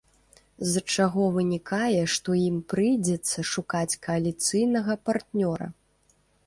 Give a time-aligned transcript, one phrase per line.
[0.71, 5.67] З чаго вынікае, што ім прыйдзецца шукаць кааліцыйнага партнёра.